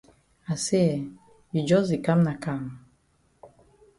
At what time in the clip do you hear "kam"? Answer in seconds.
2.05-2.19, 2.43-2.63